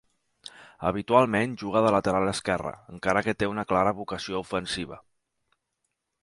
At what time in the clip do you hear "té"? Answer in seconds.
3.43-3.51